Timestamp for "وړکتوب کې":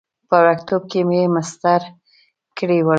0.41-0.99